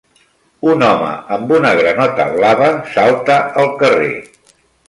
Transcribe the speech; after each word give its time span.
Un 0.71 0.85
home 0.85 1.11
amb 1.37 1.53
una 1.59 1.75
granota 1.81 2.27
blava 2.39 2.73
salta 2.97 3.39
al 3.65 3.71
carrer. 3.85 4.13